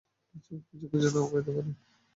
[0.35, 0.53] কিছু
[0.91, 1.71] খুঁজে নাও পেতে পারি।